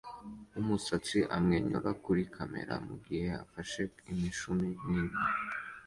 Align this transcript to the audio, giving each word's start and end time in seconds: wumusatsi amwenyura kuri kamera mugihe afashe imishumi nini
wumusatsi 0.53 1.17
amwenyura 1.35 1.89
kuri 2.03 2.23
kamera 2.35 2.73
mugihe 2.87 3.27
afashe 3.43 3.81
imishumi 4.11 4.67
nini 4.89 5.17